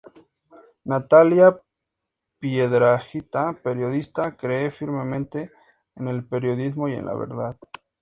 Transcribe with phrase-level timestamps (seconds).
[0.83, 1.61] Natalia
[2.39, 5.51] Piedrahita Periodista, cree firmemente
[5.95, 7.55] en el periodismo y en la verdad.